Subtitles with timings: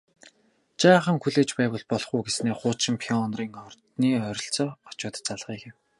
[0.81, 5.73] Жаахан хүлээж байвал болох уу гэснээ хуучин Пионерын ордны ойролцоо очоод залгая гэв